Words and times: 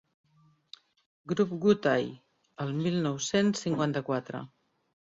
"Grup 1.33 1.53
Gutai" 1.67 2.09
el 2.67 2.75
mil 2.81 2.99
nou-cents 3.07 3.65
cinquanta-quatre. 3.69 4.47